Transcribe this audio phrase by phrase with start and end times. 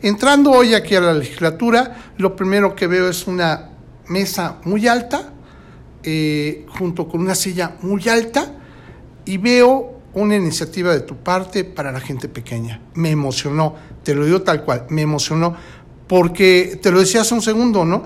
[0.00, 3.70] Entrando hoy aquí a la legislatura, lo primero que veo es una
[4.06, 5.32] mesa muy alta,
[6.04, 8.54] eh, junto con una silla muy alta,
[9.24, 12.80] y veo una iniciativa de tu parte para la gente pequeña.
[12.94, 13.74] Me emocionó,
[14.04, 15.56] te lo digo tal cual, me emocionó,
[16.06, 18.04] porque te lo decía hace un segundo, ¿no?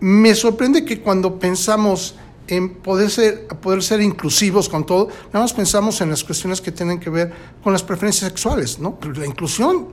[0.00, 2.16] Me sorprende que cuando pensamos
[2.48, 6.70] en poder ser, poder ser inclusivos con todo, nada más pensamos en las cuestiones que
[6.70, 7.32] tienen que ver
[7.62, 8.98] con las preferencias sexuales, ¿no?
[9.16, 9.88] La inclusión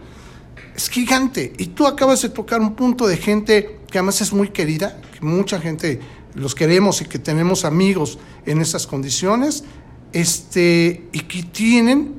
[0.75, 1.53] es gigante.
[1.57, 5.25] Y tú acabas de tocar un punto de gente que además es muy querida, que
[5.25, 5.99] mucha gente
[6.33, 9.65] los queremos y que tenemos amigos en esas condiciones,
[10.13, 12.15] este, y que tienen,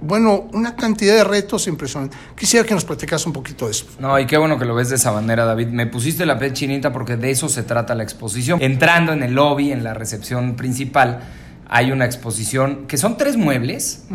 [0.00, 2.18] bueno, una cantidad de retos impresionantes.
[2.36, 3.86] Quisiera que nos platicas un poquito de eso.
[3.98, 5.68] No, y qué bueno que lo ves de esa manera, David.
[5.68, 8.60] Me pusiste la piel chinita porque de eso se trata la exposición.
[8.62, 11.20] Entrando en el lobby, en la recepción principal,
[11.68, 14.06] hay una exposición que son tres muebles,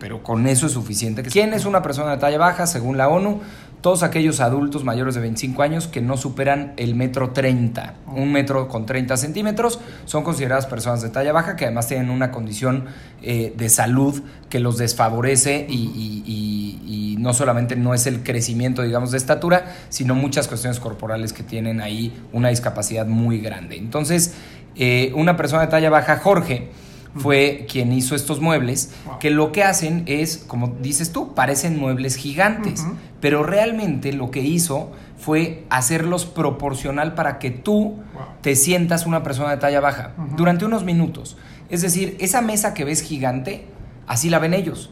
[0.00, 1.22] pero con eso es suficiente.
[1.22, 3.42] ¿Quién es una persona de talla baja según la ONU?
[3.82, 8.68] Todos aquellos adultos mayores de 25 años que no superan el metro 30, un metro
[8.68, 12.86] con 30 centímetros, son consideradas personas de talla baja que además tienen una condición
[13.20, 19.16] eh, de salud que los desfavorece y, no solamente no es el crecimiento, digamos, de
[19.16, 23.78] estatura, sino muchas cuestiones corporales que tienen ahí una discapacidad muy grande.
[23.78, 24.34] Entonces,
[24.76, 26.68] eh, una persona de talla baja, Jorge,
[27.16, 32.16] fue quien hizo estos muebles, que lo que hacen es, como dices tú, parecen muebles
[32.16, 32.84] gigantes,
[33.20, 38.02] pero realmente lo que hizo fue hacerlos proporcional para que tú
[38.42, 41.36] te sientas una persona de talla baja durante unos minutos.
[41.70, 43.66] Es decir, esa mesa que ves gigante,
[44.06, 44.90] así la ven ellos.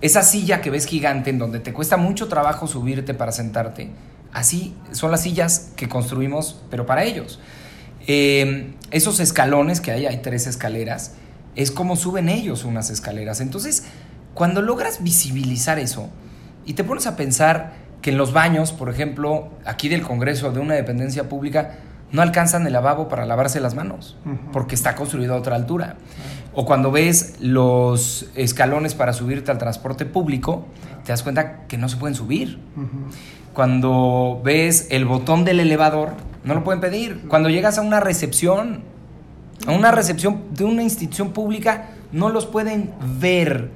[0.00, 3.90] Esa silla que ves gigante en donde te cuesta mucho trabajo subirte para sentarte,
[4.32, 7.40] así son las sillas que construimos, pero para ellos.
[8.06, 11.14] Eh, esos escalones que hay, hay tres escaleras,
[11.56, 13.40] es como suben ellos unas escaleras.
[13.40, 13.84] Entonces,
[14.34, 16.08] cuando logras visibilizar eso
[16.64, 20.60] y te pones a pensar que en los baños, por ejemplo, aquí del Congreso, de
[20.60, 21.78] una dependencia pública,
[22.10, 24.16] no alcanzan el lavabo para lavarse las manos,
[24.52, 25.96] porque está construido a otra altura.
[26.52, 30.66] O cuando ves los escalones para subirte al transporte público,
[31.04, 32.58] te das cuenta que no se pueden subir.
[33.54, 36.10] Cuando ves el botón del elevador,
[36.44, 37.26] no lo pueden pedir.
[37.28, 38.82] Cuando llegas a una recepción,
[39.66, 43.70] a una recepción de una institución pública, no los pueden ver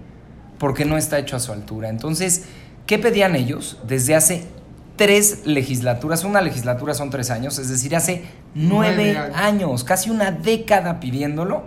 [0.59, 1.89] porque no está hecho a su altura.
[1.89, 2.45] Entonces,
[2.87, 4.45] ¿qué pedían ellos desde hace
[4.97, 6.25] tres legislaturas?
[6.25, 8.25] Una legislatura son tres años, es decir, hace
[8.55, 9.85] nueve, años.
[9.85, 11.65] casi una década pidiéndolo.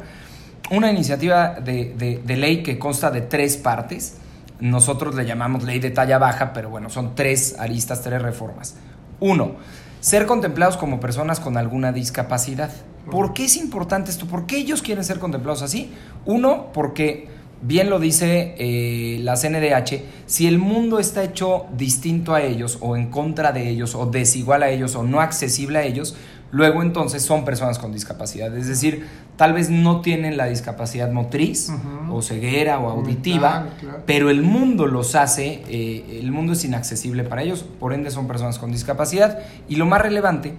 [0.72, 4.18] Una iniciativa de, de ley que consta de tres partes.
[4.59, 8.75] Nosotros le llamamos ley de talla baja, pero bueno, son tres aristas, tres reformas.
[9.19, 9.56] Uno,
[10.00, 12.72] ser contemplados como personas con alguna discapacidad.
[13.10, 14.28] ¿Por qué es importante esto?
[14.28, 15.92] ¿Por qué ellos quieren ser contemplados así?
[16.26, 17.28] Uno, porque
[17.62, 22.96] bien lo dice eh, la CNDH, si el mundo está hecho distinto a ellos o
[22.96, 26.16] en contra de ellos o desigual a ellos o no accesible a ellos,
[26.52, 28.56] luego entonces son personas con discapacidad.
[28.58, 31.72] Es decir, tal vez no tienen la discapacidad motriz
[32.12, 33.68] o ceguera o auditiva,
[34.06, 38.28] pero el mundo los hace, eh, el mundo es inaccesible para ellos, por ende son
[38.28, 39.40] personas con discapacidad.
[39.68, 40.54] Y lo más relevante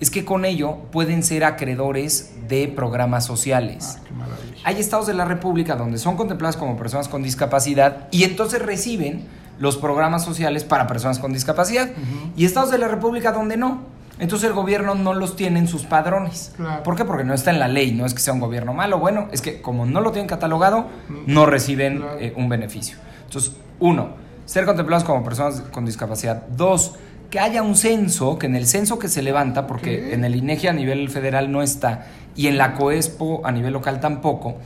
[0.00, 3.98] es que con ello pueden ser acreedores de programas sociales.
[4.20, 4.26] Ah,
[4.64, 9.24] Hay estados de la República donde son contempladas como personas con discapacidad y entonces reciben
[9.58, 11.90] los programas sociales para personas con discapacidad.
[12.36, 13.95] Y estados de la República donde no.
[14.18, 16.54] Entonces el gobierno no los tiene en sus padrones.
[16.84, 17.04] ¿Por qué?
[17.04, 18.98] Porque no está en la ley, no es que sea un gobierno malo.
[18.98, 20.86] Bueno, es que como no lo tienen catalogado,
[21.26, 22.96] no reciben eh, un beneficio.
[23.24, 24.10] Entonces, uno,
[24.46, 26.46] ser contemplados como personas con discapacidad.
[26.48, 26.94] Dos,
[27.30, 30.68] que haya un censo, que en el censo que se levanta, porque en el INEGI
[30.68, 34.56] a nivel federal no está, y en la COESPO a nivel local tampoco,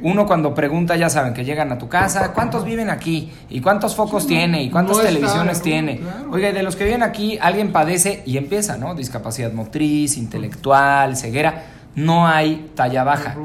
[0.00, 3.32] uno cuando pregunta, ya saben, que llegan a tu casa, ¿cuántos viven aquí?
[3.50, 4.62] ¿Y cuántos focos tiene?
[4.62, 6.00] ¿Y cuántas televisiones tiene?
[6.30, 8.94] Oiga, y de los que viven aquí, alguien padece y empieza, ¿no?
[8.94, 11.64] Discapacidad motriz, intelectual, ceguera.
[11.96, 13.36] No hay talla baja.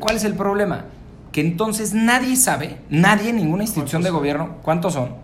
[0.00, 0.86] ¿Cuál es el problema?
[1.30, 5.21] Que entonces nadie sabe, nadie, ninguna institución de gobierno, cuántos son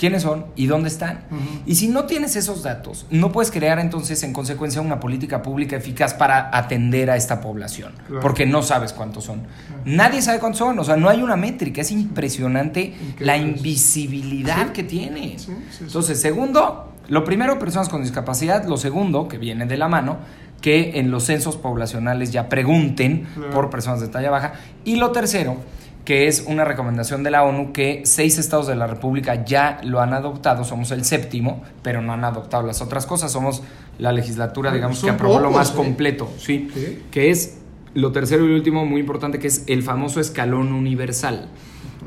[0.00, 1.24] quiénes son y dónde están.
[1.66, 5.76] Y si no tienes esos datos, no puedes crear entonces en consecuencia una política pública
[5.76, 7.92] eficaz para atender a esta población,
[8.22, 9.42] porque no sabes cuántos son.
[9.84, 14.84] Nadie sabe cuántos son, o sea, no hay una métrica, es impresionante la invisibilidad que
[14.84, 15.36] tiene.
[15.78, 20.16] entonces, segundo, lo primero, personas con discapacidad, lo segundo, que viene de la mano,
[20.62, 25.58] que en los censos poblacionales ya pregunten por personas de talla baja, y lo tercero,
[26.04, 30.00] que es una recomendación de la ONU que seis estados de la República ya lo
[30.00, 33.62] han adoptado, somos el séptimo, pero no han adoptado las otras cosas, somos
[33.98, 35.76] la legislatura, digamos, que aprobó lo más ¿eh?
[35.76, 36.68] completo, ¿sí?
[37.10, 37.58] Que es
[37.94, 41.48] lo tercero y último, muy importante, que es el famoso escalón universal.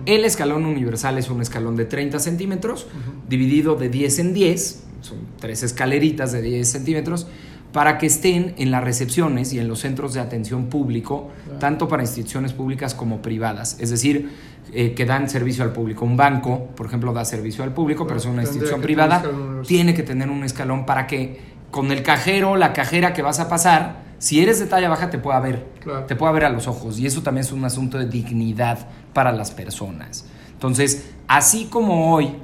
[0.05, 2.87] El escalón universal es un escalón de 30 centímetros,
[3.29, 7.27] dividido de 10 en 10, son tres escaleritas de 10 centímetros,
[7.73, 12.03] para que estén en las recepciones y en los centros de atención público, tanto para
[12.03, 13.77] instituciones públicas como privadas.
[13.79, 14.29] Es decir,
[14.71, 16.05] eh, que dan servicio al público.
[16.05, 19.23] Un banco, por ejemplo, da servicio al público, pero es una institución privada,
[19.67, 21.41] tiene que tener un escalón para que
[21.71, 25.17] con el cajero, la cajera que vas a pasar, si eres de talla baja te
[25.17, 25.65] pueda ver,
[26.07, 26.99] te pueda ver a los ojos.
[26.99, 30.25] Y eso también es un asunto de dignidad para las personas.
[30.53, 32.35] Entonces, así como hoy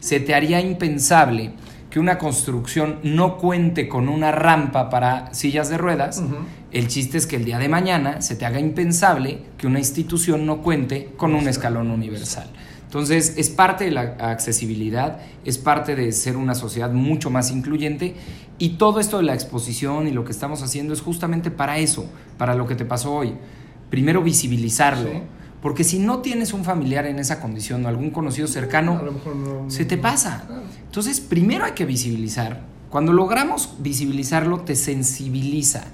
[0.00, 1.52] se te haría impensable
[1.92, 6.22] que una construcción no cuente con una rampa para sillas de ruedas,
[6.70, 10.46] el chiste es que el día de mañana se te haga impensable que una institución
[10.46, 12.48] no cuente con un escalón universal.
[12.84, 18.14] Entonces, es parte de la accesibilidad, es parte de ser una sociedad mucho más incluyente
[18.58, 22.06] y todo esto de la exposición y lo que estamos haciendo es justamente para eso,
[22.38, 23.34] para lo que te pasó hoy.
[23.90, 25.10] Primero visibilizarlo.
[25.62, 29.00] Porque si no tienes un familiar en esa condición o algún conocido cercano,
[29.68, 30.44] se te pasa.
[30.84, 32.60] Entonces, primero hay que visibilizar.
[32.90, 35.84] Cuando logramos visibilizarlo, te sensibiliza.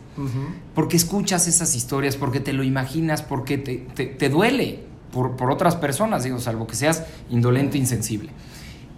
[0.74, 4.80] Porque escuchas esas historias, porque te lo imaginas, porque te, duele
[5.12, 8.30] por, por, otras personas, digo, salvo que seas indolente, insensible.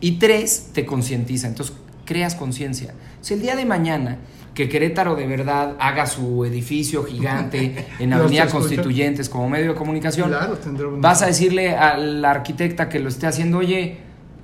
[0.00, 1.49] Y tres, te concientiza.
[1.49, 1.75] Entonces,
[2.10, 2.92] creas conciencia.
[3.20, 4.18] Si el día de mañana
[4.52, 10.32] que Querétaro de verdad haga su edificio gigante en Avenida Constituyentes como medio de comunicación,
[10.98, 13.98] vas a decirle a la arquitecta que lo esté haciendo, oye,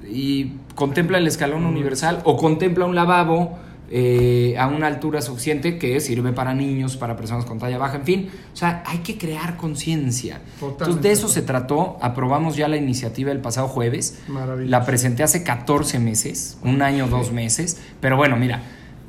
[0.08, 3.58] y contempla el escalón universal o contempla un lavabo
[3.90, 8.04] eh, a una altura suficiente que sirve para niños, para personas con talla baja, en
[8.04, 8.30] fin.
[8.52, 10.40] O sea, hay que crear conciencia.
[10.60, 11.96] Entonces, de eso se trató.
[12.00, 14.20] Aprobamos ya la iniciativa el pasado jueves.
[14.66, 17.80] La presenté hace 14 meses, un año, dos meses.
[18.00, 18.62] Pero bueno, mira,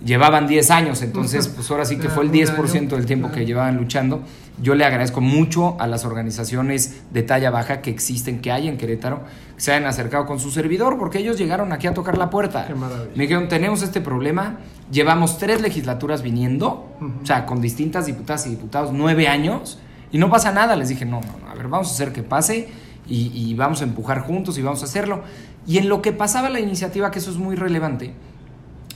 [0.05, 3.77] llevaban 10 años, entonces pues ahora sí que fue el 10% del tiempo que llevaban
[3.77, 4.21] luchando.
[4.61, 8.77] Yo le agradezco mucho a las organizaciones de talla baja que existen, que hay en
[8.77, 9.21] Querétaro,
[9.55, 12.67] que se hayan acercado con su servidor, porque ellos llegaron aquí a tocar la puerta.
[13.15, 14.57] Me dijeron, tenemos este problema,
[14.91, 19.79] llevamos tres legislaturas viniendo, o sea, con distintas diputadas y diputados, nueve años,
[20.11, 20.75] y no pasa nada.
[20.75, 22.69] Les dije, no, no, no a ver, vamos a hacer que pase
[23.07, 25.21] y, y vamos a empujar juntos y vamos a hacerlo.
[25.67, 28.13] Y en lo que pasaba la iniciativa, que eso es muy relevante,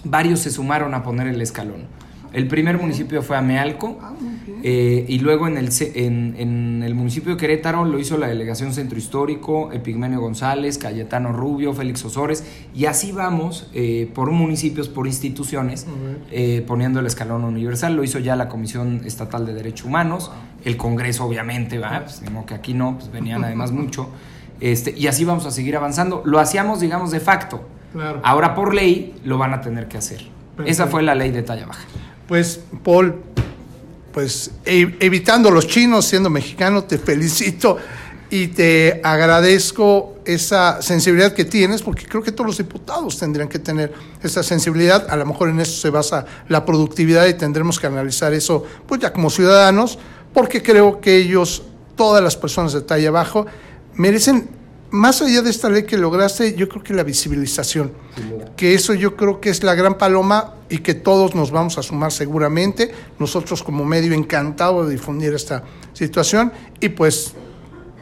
[0.03, 1.87] varios se sumaron a poner el escalón.
[2.33, 4.13] El primer municipio fue Amealco ah,
[4.63, 8.97] eh, y luego en el, en, el municipio de Querétaro lo hizo la delegación Centro
[8.97, 15.87] Histórico, Epigmenio González, Cayetano Rubio, Félix Osores y así vamos eh, por municipios, por instituciones,
[16.31, 17.95] eh, poniendo el escalón universal.
[17.95, 20.31] Lo hizo ya la Comisión Estatal de Derechos Humanos,
[20.63, 22.03] el Congreso obviamente, ¿va?
[22.05, 24.07] Pues, que aquí no, pues venían además mucho.
[24.61, 26.21] Este, y así vamos a seguir avanzando.
[26.23, 27.65] Lo hacíamos, digamos, de facto.
[28.23, 30.21] Ahora por ley lo van a tener que hacer.
[30.65, 31.85] Esa fue la ley de talla baja.
[32.27, 33.15] Pues, Paul,
[34.13, 37.77] pues e, evitando los chinos, siendo mexicano, te felicito
[38.29, 43.59] y te agradezco esa sensibilidad que tienes, porque creo que todos los diputados tendrían que
[43.59, 45.07] tener esa sensibilidad.
[45.09, 49.01] A lo mejor en eso se basa la productividad y tendremos que analizar eso, pues
[49.01, 49.99] ya como ciudadanos,
[50.33, 51.63] porque creo que ellos,
[51.97, 53.45] todas las personas de talla baja,
[53.95, 54.49] merecen
[54.91, 57.93] más allá de esta ley que lograste, yo creo que la visibilización,
[58.57, 61.83] que eso yo creo que es la gran paloma y que todos nos vamos a
[61.83, 67.33] sumar seguramente, nosotros como medio encantado de difundir esta situación y pues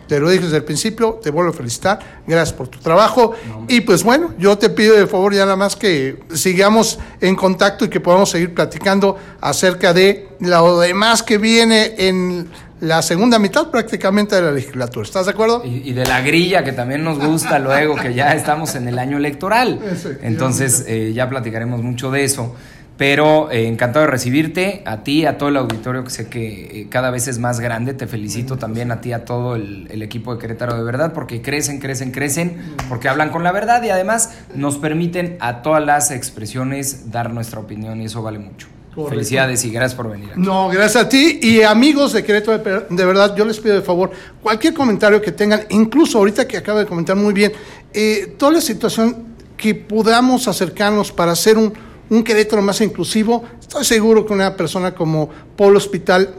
[0.09, 3.33] te lo dije desde el principio, te vuelvo a felicitar, gracias por tu trabajo
[3.67, 7.85] y pues bueno, yo te pido de favor ya nada más que sigamos en contacto
[7.85, 12.49] y que podamos seguir platicando acerca de lo demás que viene en
[12.81, 15.06] la segunda mitad prácticamente de la legislatura.
[15.06, 15.61] ¿Estás de acuerdo?
[15.63, 19.18] Y, de la grilla, que también nos gusta luego, que ya estamos en el año
[19.18, 19.80] electoral.
[20.23, 22.56] Entonces, eh, ya platicaremos mucho de eso.
[22.99, 26.87] Pero eh, encantado de recibirte, a ti, a todo el auditorio que sé que eh,
[26.89, 27.94] cada vez es más grande.
[27.94, 31.41] Te felicito también a ti, a todo el, el, equipo de Querétaro de verdad, porque
[31.41, 32.57] crecen, crecen, crecen,
[32.89, 37.61] porque hablan con la verdad y además nos permiten a todas las expresiones dar nuestra
[37.61, 38.68] opinión y eso vale mucho.
[39.07, 40.31] Felicidades y gracias por venir.
[40.35, 44.11] No, gracias a ti y amigos de Querétaro, de, verdad, yo les pido de favor,
[44.44, 47.53] cualquier comentario que tengan, incluso ahorita que acaba de comentar muy bien,
[47.94, 51.71] eh, toda la situación que podamos acercarnos para hacer un,
[52.09, 56.33] un Querétaro más inclusivo, estoy seguro que una persona como Polo Hospital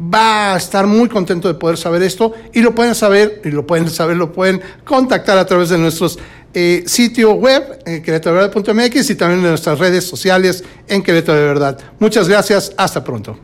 [0.00, 3.66] va a estar muy contento de poder saber esto y lo pueden saber, y lo
[3.66, 6.18] pueden saber, lo pueden contactar a través de nuestros
[6.54, 11.78] eh, sitio web, eh, y también de nuestras redes sociales en Querétaro de Verdad.
[11.98, 13.38] Muchas gracias, hasta pronto.